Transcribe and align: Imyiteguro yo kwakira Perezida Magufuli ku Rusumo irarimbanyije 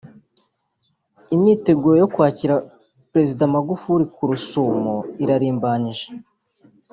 Imyiteguro 1.35 1.95
yo 2.01 2.07
kwakira 2.13 2.55
Perezida 3.11 3.43
Magufuli 3.53 4.05
ku 4.15 4.21
Rusumo 4.29 4.95
irarimbanyije 5.23 6.07